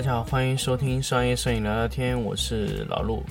[0.00, 3.22] 大家好，欢迎收听商业摄影聊聊天，我是老陆。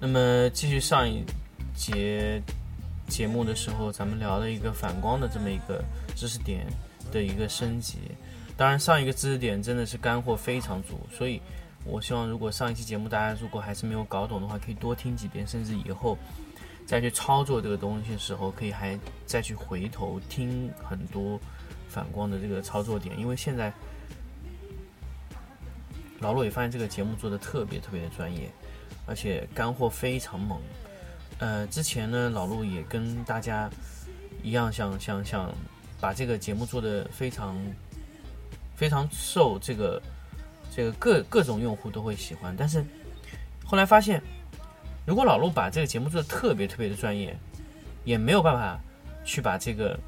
[0.00, 1.24] 那么继续上一
[1.76, 2.42] 节
[3.18, 5.82] 节目的时候，咱们聊了一个反光的这么一个
[6.14, 6.64] 知识点
[7.10, 7.98] 的一个升级。
[8.56, 11.42] 当然，上一个知识点真的是干货非常足，所以
[11.84, 16.16] 我希望如果上一期节目大家如果还是没有搞懂的话，可以多听几遍，甚至以后
[16.86, 18.96] 再去操作这个东西的时候，可以还
[19.26, 21.40] 再去回头听很多
[21.88, 23.72] 反光的这个操作点，因为现在
[26.20, 28.48] 老陆也发现这个节目做的特别特别的专业。
[29.06, 30.60] 而且干货非常猛，
[31.38, 33.70] 呃，之前呢，老陆也跟大家
[34.42, 35.54] 一样，想想想
[36.00, 37.56] 把这个节目做的非常
[38.74, 40.02] 非常受这个
[40.74, 42.54] 这个各各种用户都会喜欢。
[42.56, 42.84] 但是
[43.64, 44.22] 后来发现，
[45.06, 47.36] 如果老陆把这个节目做的特别特别的专业，
[48.04, 48.80] 也没有办法
[49.24, 49.98] 去把这个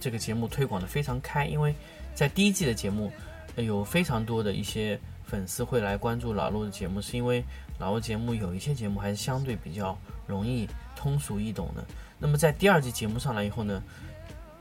[0.00, 1.74] 这个节目推广的非常开，因为
[2.14, 3.12] 在第一季的节目
[3.56, 4.98] 有非常多的一些。
[5.24, 7.42] 粉丝会来关注老陆的节目，是因为
[7.78, 11.82] 老陆节目有一些节目还是相对比较容易通俗易懂的。
[12.18, 13.82] 那么在第二季节目上来以后呢，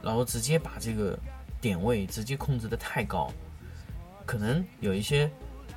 [0.02, 1.20] 老陆直接把这个
[1.60, 3.30] 点位直接控制的太高，
[4.26, 5.30] 可能有一些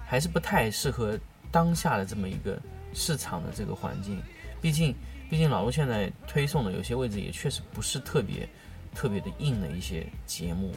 [0.06, 1.18] 还是不太适合
[1.50, 2.56] 当下的这么一个
[2.92, 4.22] 市场的这个环境。
[4.60, 4.94] 毕竟，
[5.28, 8.48] 毕竟老陆现在推送的有些位置也确实不是特别
[8.94, 10.72] 特别的硬的一些节目。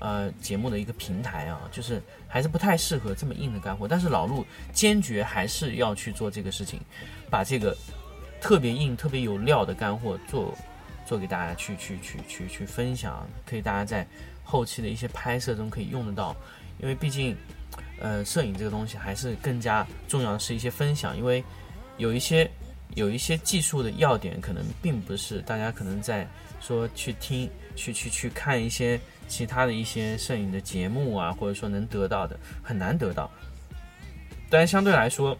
[0.00, 3.88] 呃，节目的一个平台啊，就是还是不太适合这么硬的干货。
[3.88, 6.80] 但是老陆坚决还是要去做这个事情，
[7.28, 7.76] 把这个
[8.40, 10.56] 特别硬、特别有料的干货做
[11.04, 14.06] 做给大家去去去去去分享，可以大家在
[14.44, 16.36] 后期的一些拍摄中可以用得到。
[16.80, 17.36] 因为毕竟，
[17.98, 21.42] 呃，摄影这个东西还是更加重要的是一些分享，因为
[21.96, 22.48] 有一些
[22.94, 26.24] 有一些技术的要点，可能并不是大家可能在
[26.60, 29.00] 说去听、去去去看一些。
[29.28, 33.30] 其他的一些摄影的节目啊，或者说能得到的很难得到，
[34.50, 35.36] 但相对来说，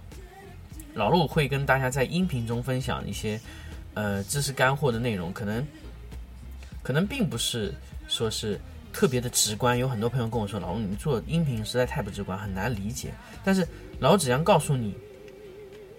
[0.95, 3.41] 老陆会跟大家在音频中分享一些
[3.95, 5.67] 呃知识干货的内容，可能
[6.83, 7.75] 可能并不是
[8.07, 8.61] 说是
[8.93, 9.77] 特别的直观。
[9.77, 13.13] 有很多朋友跟我说，老陆你做音频实在太不直观，很难理解。
[13.43, 13.67] 但是
[13.99, 14.95] 老陆只想告诉你。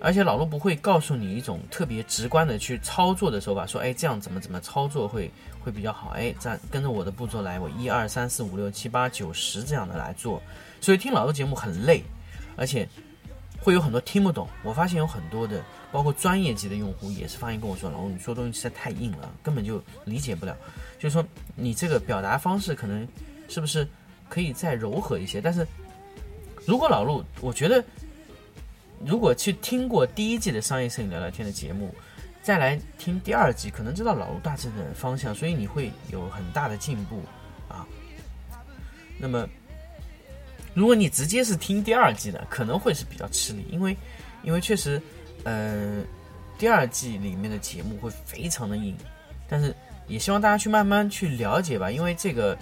[0.01, 5.29] 而且老陆不会告诉你一种特别直观的去操作的手法，说哎这样怎么怎么操作会
[5.61, 10.41] 会比较好，哎这样跟着我的步骤来，我一二三四五六七八九十这样的来做，
[10.79, 12.01] 所以听老陆节目很累，
[12.55, 12.87] 而且
[13.59, 14.47] 会有很多听不懂。
[14.63, 15.61] 我发现有很多的，
[15.91, 20.55] 包括专业级的用户也是发现跟我说，老陆你说东西实在太硬了，根本就理解不了。
[20.97, 21.21] 就是说
[21.55, 23.05] 你这个表达方式可能
[23.49, 23.85] 是不是
[24.29, 25.41] 可以再柔和一些？
[25.41, 25.67] 但是
[26.65, 27.83] 如果老陆，我觉得。
[29.05, 31.93] 如果去听过第一季的商业摄影聊聊天的节目，
[32.41, 37.21] 再来听第二季，可能知道老陆大致的方向，所以你会有很大的进步
[37.67, 37.87] 啊。
[39.17, 39.47] 那么，
[40.73, 43.95] 如果你直接是听第二季的，可能会是比较吃力，因为
[44.43, 45.01] 因为确实，
[45.43, 46.03] 呃，
[46.57, 48.97] 第二季里面的节目会非常的硬，
[49.47, 49.73] 但是
[50.07, 52.57] 也希望大家去慢慢去了解吧，因为这个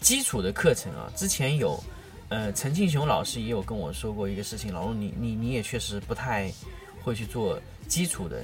[0.00, 1.78] 基础的课程啊，之前有。
[2.30, 6.48] 呃，陈庆雄老师也有跟我说过一个事情，老陆，你你你也确实不太
[7.02, 8.40] 会去做基础的，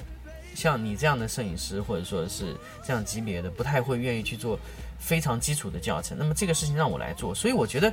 [0.57, 4.59] 像你这样的摄影师或者说是这样级别的，不太会愿意去做
[4.99, 6.19] 非常基础的教程。
[6.19, 7.93] 那么这个事情让我来做，所以我觉得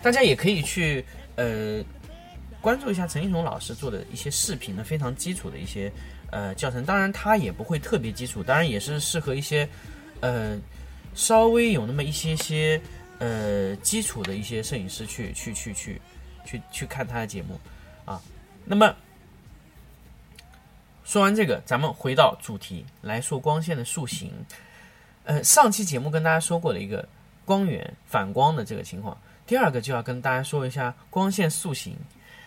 [0.00, 1.04] 大家也可以去
[1.34, 1.82] 呃
[2.60, 5.90] 关注一下陈庆雄老师做的一些视频的，非常基础的一些
[6.30, 6.84] 呃教程。
[6.84, 9.68] 当然他也不会特别基础，当然也是适合一些
[10.20, 10.56] 呃
[11.16, 12.80] 稍微有那么一些些。
[13.20, 16.00] 呃，基础的一些摄影师去去去去
[16.44, 17.60] 去去看他的节目
[18.06, 18.20] 啊。
[18.64, 18.96] 那么
[21.04, 24.32] 说完这个，咱们回到主题来说光线的塑形。
[25.24, 27.06] 呃，上期节目跟大家说过了一个
[27.44, 29.14] 光源反光的这个情况，
[29.46, 31.94] 第二个就要跟大家说一下光线塑形。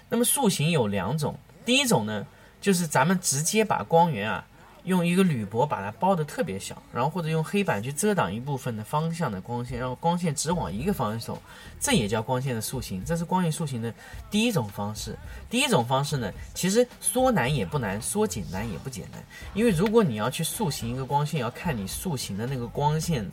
[0.10, 2.26] 那么塑形有两种，第一种呢，
[2.60, 4.44] 就是咱们直接把光源啊。
[4.86, 11.42] 用一个铝箔把它包的特别小，然后或者用黑板去遮挡一部分的方向的光线，让光线只往一个方向走，
[11.80, 13.04] 这也叫光线的塑形。
[13.06, 13.94] 这是光线塑形的
[14.30, 15.18] 第一种方式。
[15.50, 19.24] 第一种方式呢，其实说难也不难，说简单也不简单。
[19.54, 23.26] 因为如果你要去塑形一个光线，要看你塑形的那个光线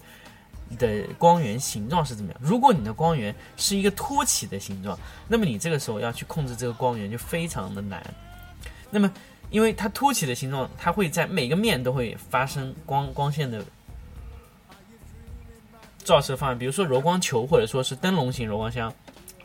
[0.78, 2.40] 的光源形状是怎么样。
[2.40, 8.00] 如果你的光源是一个凸起的形状，那么你这个时候要去控制这个光源就非常的难。
[8.92, 9.10] 那么
[9.50, 13.64] 因为它凸起的形状，它会在每个面都会发生光光线的
[15.98, 18.92] 照射方案，比如说柔光球或者说是灯笼型柔光箱。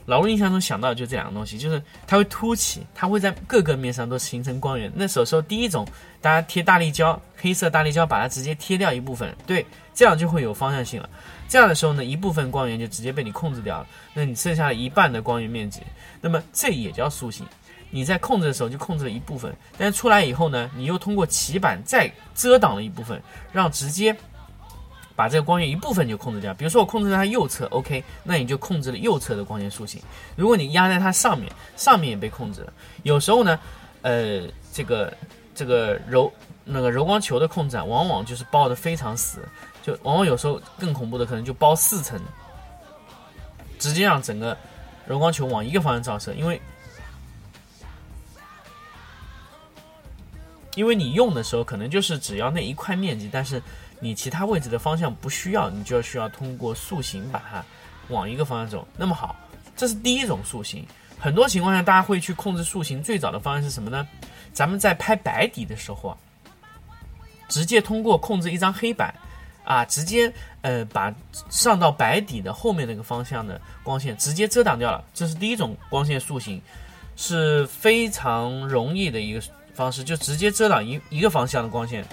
[0.07, 4.91] 老陆印象中想到的就这两个东西，就是它会凸起，它会在各个面上都形成光源。
[4.93, 5.83] 那时候第一种，
[6.21, 9.65] 大家贴大力胶，黑色大力胶把它直接贴掉一部分，对，
[9.95, 11.09] 这样就会有方向性了。
[11.49, 15.81] 这样的时候呢，一部分光源就直接被你控制掉了，那你剩下的一半的光源面积，
[16.21, 17.43] 那么这也叫塑形。
[17.91, 23.21] 你在控制的时候就控制了一部分，但是出来以后呢，你又通过棋板再遮挡了一部分，
[23.53, 24.13] 让直接
[25.15, 26.53] 把这个光源一部分就控制掉。
[26.53, 30.01] 比如说我控制在它右侧，OK，那你就控制了右侧的光线塑形。
[30.35, 32.73] 如果你压在它上面，上面也被控制了。
[33.03, 33.57] 有时候呢，
[34.01, 34.41] 呃，
[34.73, 35.13] 这个
[35.53, 36.29] 这个柔
[36.65, 39.39] 那个柔光球的控制啊，往往就是包的非常死，
[39.81, 42.19] 就往往有时候更恐怖的可能就包四层，
[43.79, 44.57] 直接让整个
[45.07, 46.59] 柔光球往一个方向照射，因为。
[50.75, 53.61] 因为你用的时候可能就是只要那一块面积，但是
[53.99, 57.63] 你其他位置的方向不需要，你就需要通过塑形把它
[58.09, 58.87] 往一个方向走。
[58.97, 59.35] 那么好，
[59.75, 60.85] 这是第一种塑形。
[61.17, 64.05] 很多情况下，大家会去控制塑形，最早的方案是什么呢？
[64.51, 66.17] 咱们在拍白底的时候啊，
[67.47, 69.15] 直接通过控制一张黑板
[69.63, 70.31] 啊，直接
[70.61, 71.13] 呃把
[71.49, 75.03] 上到白底的后面那个方向的光线直接遮挡掉了。
[75.13, 76.61] 这是第一种光线塑形，
[77.15, 79.41] 是非常容易的一个。
[79.75, 82.03] 方式就直接遮挡一一个方向的光线，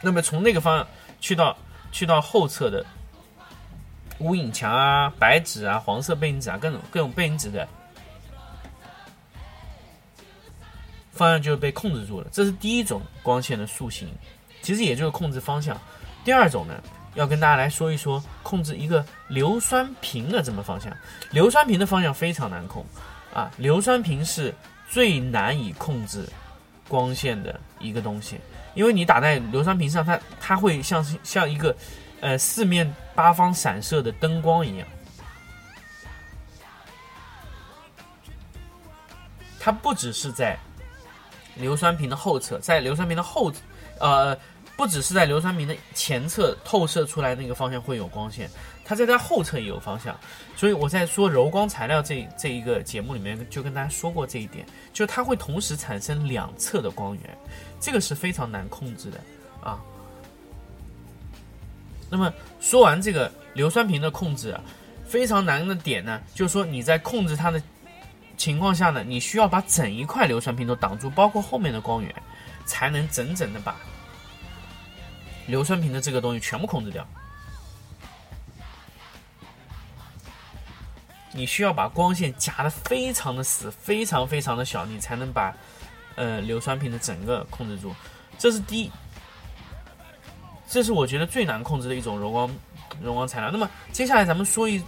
[0.00, 0.86] 那么从那个方向
[1.20, 1.56] 去到
[1.90, 2.84] 去到后侧的
[4.18, 7.68] 无影墙啊、白纸啊、黄色背景纸啊、各种各种背景纸的
[11.12, 12.28] 方向就被控制住了。
[12.32, 14.08] 这是第一种光线的塑形，
[14.62, 15.76] 其实也就是控制方向。
[16.24, 16.80] 第二种呢，
[17.14, 20.96] 要跟大家来说一说控制一个硫酸瓶的这么方向。
[21.32, 22.84] 硫酸瓶的方向非常难控
[23.34, 24.54] 啊，硫酸瓶是
[24.88, 26.28] 最难以控制。
[26.88, 28.40] 光线的一个东西，
[28.74, 31.76] 因为你打在硫酸瓶上，它它会像像一个，
[32.20, 34.88] 呃，四面八方闪射的灯光一样。
[39.60, 40.58] 它不只是在
[41.56, 43.52] 硫酸瓶的后侧，在硫酸瓶的后，
[44.00, 44.34] 呃，
[44.78, 48.48] 不只是在硫酸瓶的前侧透射出来那个方向会有光线。
[48.84, 50.16] 它在它后侧也有方向，
[50.56, 57.38] 所以我在说柔光材料这这一个节目里面就跟大家说过这一点，就它会同时产生两侧的光源，
[57.80, 59.20] 这个是非常难控制的
[59.60, 59.80] 啊。
[62.08, 64.62] 那么说完这个硫酸瓶的控制啊，
[65.04, 67.60] 非常难的点呢，就是说你在控制它的
[68.36, 72.14] 情况下呢，你需要把整一块硫酸瓶都挡住，包括后面的光源，
[72.64, 73.76] 才能整整的把
[75.48, 77.04] 硫酸瓶的这个东西全部控制掉。
[81.32, 85.54] 你需要把光线夹得非常的死，非常非常的小，你才能把，
[86.16, 87.94] 呃，硫酸瓶的整个控制住。
[88.38, 88.90] 这是第一，
[90.68, 92.50] 这是我觉得最难控制的一种柔光
[93.00, 93.50] 柔光材料。
[93.50, 94.82] 那么接下来咱们说一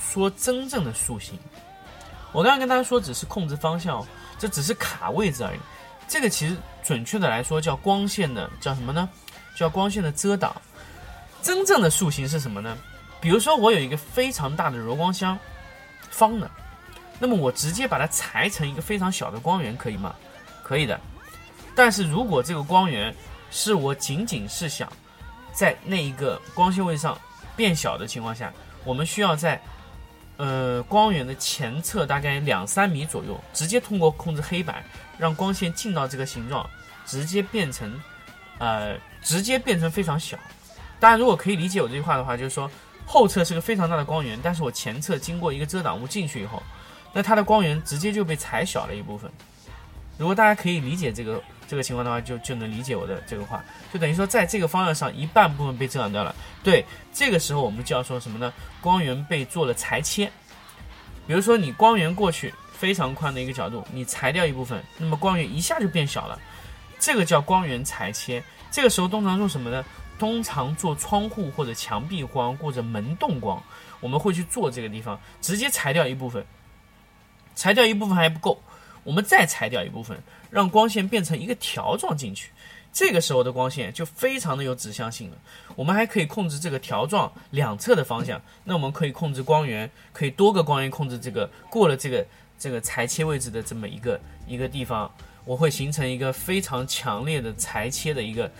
[0.00, 1.38] 说真正的塑形。
[2.32, 4.06] 我刚刚跟大家说只是控制方向，
[4.38, 5.58] 这只是卡位置而已。
[6.08, 9.08] 这个其实准确的来说叫光线的叫什么呢？
[9.60, 10.50] 叫光线的遮挡。
[11.42, 12.76] 真正的塑形是什么呢？
[13.20, 15.38] 比如说我有一个非常大的柔光箱。
[16.10, 16.50] 方的，
[17.20, 20.12] 那么我直接把它裁成一个非常小的光源，可以吗？
[20.64, 20.98] 可以的。
[21.76, 23.14] 但是如果这个光源
[23.50, 24.92] 是我仅仅是想
[25.52, 27.16] 在那一个光线位上
[27.54, 28.52] 变小的情况下，
[28.82, 29.60] 我们需要在
[30.36, 34.82] 呃光源的前侧大概两三米左右，直接通过控制黑板，
[35.16, 36.68] 让光线进到这个形状，
[37.06, 37.98] 直接变成
[38.58, 40.38] 呃直接变成非常小。
[40.98, 42.70] 大家如果可以理解我这句话的话，就是说。
[43.12, 46.62] 后侧是个非常大的光源，但是我前侧经过一个遮挡物进去以后，
[47.12, 49.28] 那它的光源直接就被裁小了一部分。
[50.16, 56.32] 如果大家可以理解这个这个情况的话，就就能理解我的这个话，就等于说在这个方向上一半部分被遮挡掉了。
[56.62, 58.52] 对，这个时候我们就要说什么呢？
[58.80, 60.30] 光源被做了裁切。
[61.26, 66.38] 比如说你光源过去非常宽的一个角度，你裁掉一部分，那么光源一下就变小了，
[67.00, 68.40] 这个叫光源裁切。
[68.70, 69.84] 这个时候通常用什么呢？
[70.18, 73.62] 通常做窗户或者墙壁光或者门洞光，
[74.00, 76.44] 我们会去做这个地方，直接裁掉一部分，
[77.54, 78.62] 裁掉一部分还不够，
[79.02, 82.50] 我们再裁掉一部分，让光线变成一个条状进去。
[82.92, 85.38] 这个时候的光线就非常的有指向性了。
[85.74, 92.26] 我们还可以控制这个条状两侧的方向，那我们可以控制光源，可以多个光源控制这个过了这个
[92.58, 95.10] 这个裁切位置的这么一个一个地方，
[95.44, 98.50] 我会形成一个非常强烈的裁切的一个。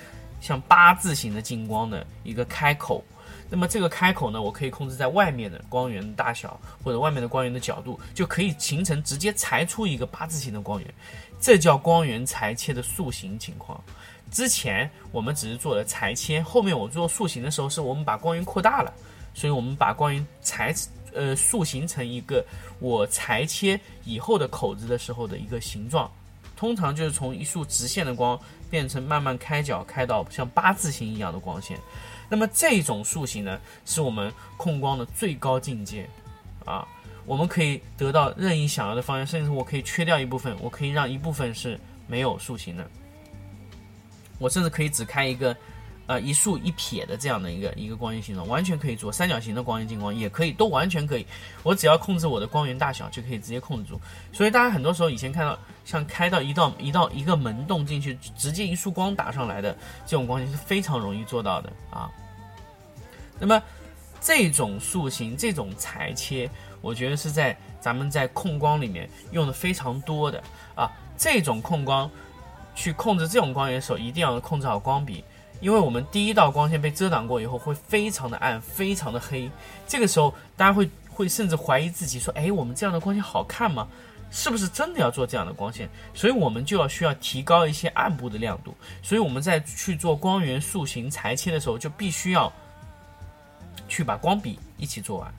[0.41, 3.05] 像八字形的进光的一个开口，
[3.51, 10.95] 那么这个开口呢，我可以控制在外面的光源大小或者外面的光源的角度，就可以形成直接裁出一个八字形的光源，
[11.39, 13.79] 这叫光源裁切的塑形情况。
[14.31, 18.91] 之前我们只是做了裁切，后面我做塑形的时候，是我们把光源扩大了，
[19.35, 20.75] 所以我们把光源裁
[21.13, 22.43] 呃塑形成一个
[22.79, 26.11] 我裁切以后的口子的时候的一个形状，
[26.61, 28.38] 通常就是从一束直线的光
[28.69, 31.79] 变成慢慢开角开到像八字形一样的光线。
[32.29, 36.07] 那么这种塑形呢，是我们控光的最高境界，
[36.67, 36.87] 啊，
[37.25, 42.87] 我们可以得到任意想要的方向，甚至我可以缺掉一部分，我可以让一部分是没有塑形的，
[44.38, 45.57] 我甚至可以只开一个，
[46.11, 51.25] 呃，一竖一撇的这样的一个一个光源形状，完全可以做三角形的光源进光，也可以，都完全可以，
[51.62, 54.00] 我只要控制我的光源大小就可以直接控制住。
[54.33, 59.73] 所以大家很多时候以前看到像开到一道一道一个门洞进去，直接一束光打上来的
[60.05, 62.11] 这种光线是非常容易做到的啊。
[63.38, 63.62] 那么，
[64.21, 66.50] 这种塑形、这种裁切，
[66.81, 70.43] 我觉得是在咱们在控光里面用的非常多的
[70.75, 70.90] 啊。
[71.17, 72.11] 这种控光，
[72.75, 75.23] 去控制这种光源的时候，一定要控制好光比，
[75.61, 79.50] 因为我们第一道光线被遮挡过以后，会非常的暗、非常的黑。
[79.87, 83.87] 这个时候，大家会会甚至怀疑自己说：“哎，我们这样的光线好看吗？
[84.31, 88.75] 是不是真的要做这样的光线？”所以，我们就要需要提高一些暗部的亮度。
[89.02, 92.52] 所以，我们在去做光源塑形裁切的时候，就必须要。
[93.88, 95.35] 去把光笔一起做完，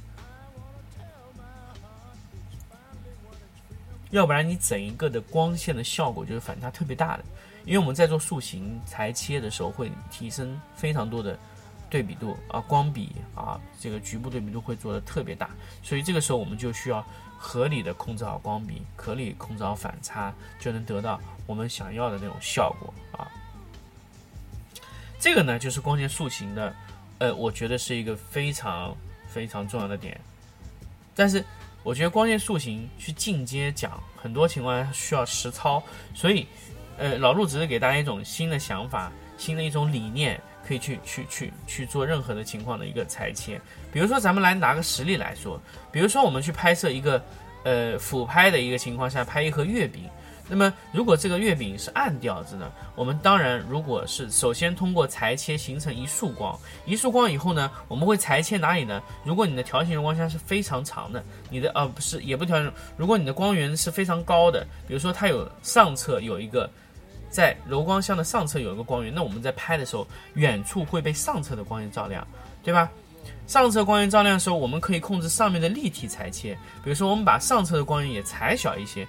[4.10, 7.24] 要不然你整一个的光线的效果就是反差特别大的。
[7.66, 11.38] 因为我们在做塑形裁切的时候，会提升非常多的
[11.90, 15.50] 对比度啊，光比啊，这个局部对比度会做的特别大。
[15.82, 17.06] 所以这个时候我们就需要
[17.38, 23.28] 合理的控制好光比，合理控制好反差，就能得到我们想要的那种效果啊。
[25.20, 26.74] 这个呢，就是光线塑形的。
[27.20, 30.20] 呃，我觉得是一个非常非常重要的点，
[31.14, 31.46] 但是
[31.84, 35.84] 我觉得光线塑形去进阶讲，很多情况下需要实操，
[36.16, 36.48] 所以，
[37.02, 43.60] 呃，老陆只是给大家一种新的想法，新的一种理念，可以去去去去做任何的情况的一个裁切。
[43.92, 45.60] 比如说，咱们来拿个实例来说，
[45.92, 47.20] 比如说我们去拍摄一个
[47.64, 50.04] 呃俯拍的一个情况下，拍一盒月饼。
[50.48, 52.70] 那么，如果这个月饼是暗调子呢？
[52.94, 59.02] 我们当然，如果是首先通过裁切形成一束光，一束光以后呢，我们会裁切哪里呢？
[59.24, 66.70] 如果你的条形柔光箱是非常长的，你的呃不是也不条形，如果你的光源是非常高的，比如说它有上侧有一个，
[67.32, 72.28] 在柔光箱的上侧有一个光源，那我们在拍的时候，远处会被上侧的光源照亮，
[72.62, 72.92] 对吧？
[73.48, 79.08] 上侧光源照亮的时候，我们可以控制上面的立体裁切，比如说我们把上侧的光源也裁小一些。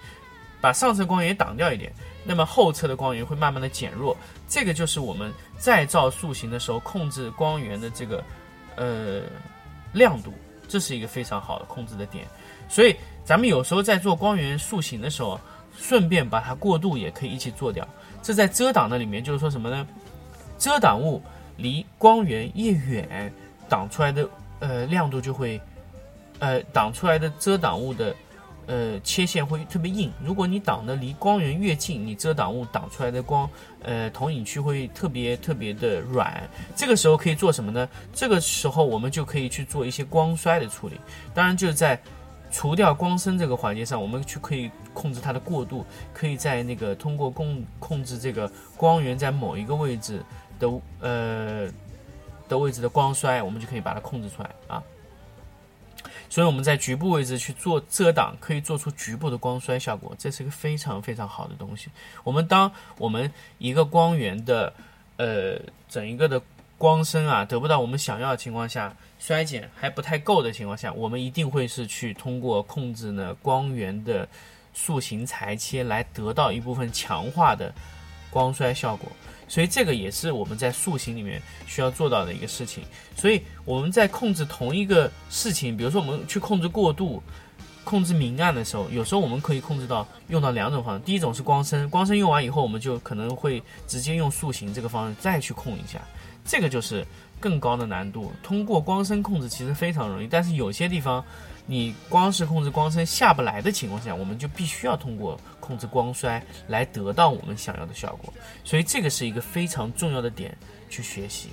[0.60, 4.16] 把上侧光源也挡掉一点，那么后侧的光源会慢慢的减弱。
[4.48, 8.22] 这个就是我们再造塑形的时候控制光源的这个
[8.76, 9.22] 呃
[9.92, 10.32] 亮度，
[10.68, 12.24] 这是一个非常好的控制的点。
[12.68, 15.40] 所以咱们有时候在做光源塑形的时候，
[15.76, 17.86] 顺便把它过渡也可以一起做掉。
[18.22, 19.86] 这在遮挡的里面就是说什么呢？
[20.58, 21.20] 遮挡物
[21.56, 23.32] 离光源越远，
[23.68, 24.28] 挡出来的
[24.60, 25.60] 呃亮度就会
[26.38, 28.14] 呃挡出来的遮挡物的。
[28.68, 30.08] 呃，切线会特别硬。
[30.24, 33.50] 如果你挡的离光源越近，你遮挡物挡出来的光，
[33.82, 36.48] 呃，投影区会特别特别的软。
[36.76, 37.88] 这个时候可以做什么呢？
[38.14, 40.94] 这个时候我们就可以去做一些光衰的处理。
[41.34, 42.00] 当然，就是在
[42.52, 50.22] 除掉光深这个环节上，我们去可以控制它的过渡，可以在那个通过控控制这个光源在某一个位置
[50.60, 51.68] 的呃
[52.48, 54.82] 的位置的光衰，我们就可以把它控制出来啊。
[56.28, 61.90] 所以我们在局部位置去做遮挡，可以做出局部的光衰效果，这是一个非常非常好的东西。
[62.24, 64.72] 我们当我们一个光源的，
[65.16, 66.40] 呃，整一个的
[66.82, 74.28] 光深啊得不到我们想要的情况下，衰减还不太够的情况下，我们一定会是去通过控制呢光源的
[74.74, 77.72] 塑形裁切来得到一部分强化的
[78.30, 79.08] 光衰效果。
[79.46, 82.82] 所以这个也是我们在塑形里面需要做到的一个事情。
[83.14, 87.22] 所以我们在控制同一个事情，比如说我们去控制过度、
[87.84, 91.04] 控制明暗的时候，有时候我们可以控制到用到两种方式。
[91.04, 96.00] 第一种是光深，光深用完以后，我们就可能会直接用塑形这个方式再去控一下，
[96.44, 97.06] 这个就是
[97.40, 98.32] 更高的难度。
[98.42, 101.24] 通过光深控制其实非常容易，但是有些地方。
[101.64, 108.34] 你光是控制光深下不来的情况下，我们就必须要通过控制光衰来得到我们想要的效果。
[108.64, 110.58] 所以这个是一个非常重要的点
[110.90, 111.50] 去学习，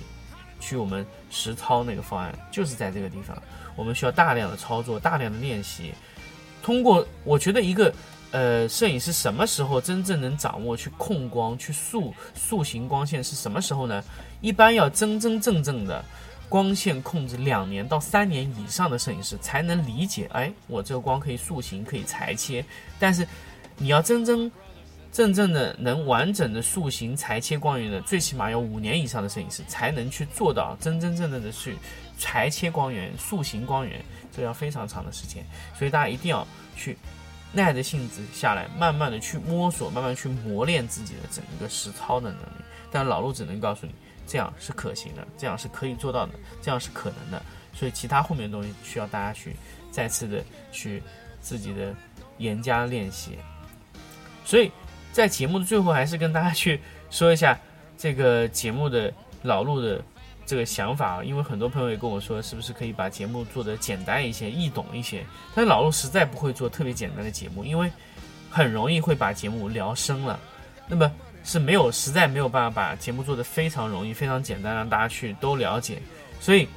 [0.58, 3.40] 去我们实操那个方案就是在这个地方，
[3.76, 5.94] 我们需要大量的操作，大量的练习。
[6.60, 7.94] 通过我觉得一个
[8.32, 14.02] 呃摄影师什么时候真正能掌握去控光、去塑塑形光线是什么时候呢？
[14.40, 16.04] 一般要真真正正的
[16.48, 22.64] 光线控制两年到三年以上的摄影师才能理解，哎，我这个光可以塑形，可以裁切。
[22.98, 23.26] 但是，
[23.76, 24.50] 你要真真
[25.12, 31.76] 正正的能完整的塑形、裁切光源的，最起码要五年以上的摄影师才能去做到真真正正的去
[32.16, 34.02] 裁切光源、塑形光源，
[34.34, 35.44] 这要非常长的时间。
[35.76, 36.46] 所以大家一定要
[36.76, 36.96] 去
[37.52, 42.64] 耐着性子下来，慢慢的去摸索，慢慢去磨练自己的整个实操的能力。
[42.90, 43.94] 但老陆只能告诉你。
[44.26, 47.42] 这样是可行的，这样是可以做到的，这样是可能的。
[47.74, 49.56] 所以其他后面的东西需要大家去
[49.90, 50.40] 再次的
[50.70, 51.02] 去
[51.40, 51.92] 自己的
[52.38, 53.36] 严加练习。
[54.44, 54.70] 所以
[55.12, 56.80] 在节目的最后，还是跟大家去
[57.10, 57.58] 说一下
[57.98, 60.00] 这个节目的老陆的
[60.50, 65.24] 这个想法，因为很多朋友也跟我说，是不是可以把节目做得简单一些、易懂一些？
[65.54, 67.88] 但是老陆实在不会做特别简单的节目，因为
[68.50, 70.40] 很容易会把节目聊深了。
[70.88, 71.08] 那么。
[71.42, 75.98] 是没有，实在没有办法把节目做得非常容易、非常简单，让大家去都了解。
[76.38, 76.68] 所以，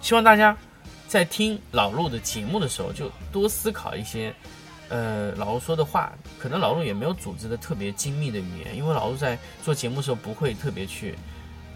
[0.00, 0.56] 希望大家
[1.06, 4.34] 在听老陆的节目的时候，就多思考一些，
[4.88, 6.12] 呃，老陆说的话。
[6.36, 11.14] 可能老陆也没有组织的特别精密的语言，因为老陆在做节目的时候不会特别去，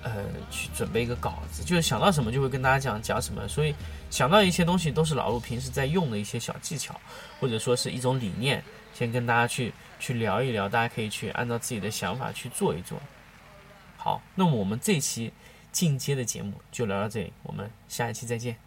[0.06, 3.46] 呃，去准备一个稿子，就是想到什么就会跟大家讲讲什么。
[3.48, 3.74] 所以，
[4.10, 6.98] 想到一些东西都是老陆平时在用的一些小技巧，
[7.40, 8.62] 或者说是一种理念，
[8.94, 9.72] 先跟大家去。
[9.98, 13.00] 去聊一聊，大家可以去按照自己的想法去做一做。
[13.96, 15.32] 好，那么我们这期
[15.72, 18.65] 进阶的节目就聊到这里，我们下一期再见。